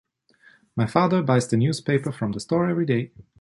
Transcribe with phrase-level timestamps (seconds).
[0.75, 3.11] My father buys the newspaper from the store everyday.